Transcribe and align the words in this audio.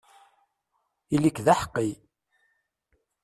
Ili-k 1.15 1.37
d 1.45 1.47
aḥeqqi! 1.53 1.89